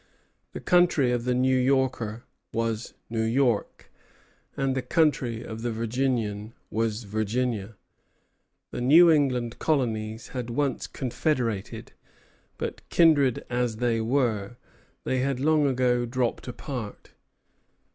The 0.53 0.59
country 0.59 1.11
of 1.11 1.25
the 1.25 1.35
New 1.35 1.55
Yorker 1.55 2.23
was 2.51 2.95
New 3.07 3.21
York, 3.21 3.91
and 4.57 4.73
the 4.75 4.81
country 4.81 5.43
of 5.43 5.61
the 5.61 5.71
Virginian 5.71 6.53
was 6.71 7.03
Virginia. 7.03 7.75
The 8.71 8.81
New 8.81 9.11
England 9.11 9.59
colonies 9.59 10.29
had 10.29 10.49
once 10.49 10.87
confederated; 10.87 11.91
but, 12.57 12.81
kindred 12.89 13.45
as 13.47 13.75
they 13.75 14.01
were, 14.01 14.57
they 15.03 15.19
had 15.19 15.39
long 15.39 15.67
ago 15.67 16.07
dropped 16.07 16.47
apart. 16.47 17.11